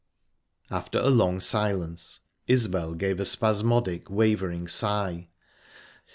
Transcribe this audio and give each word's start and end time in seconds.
After 0.71 0.97
a 0.97 1.11
long 1.11 1.39
silence, 1.39 2.21
Isbel 2.47 2.95
gave 2.95 3.19
a 3.19 3.23
spasmodic, 3.23 4.09
wavering 4.09 4.67
sigh. 4.67 5.27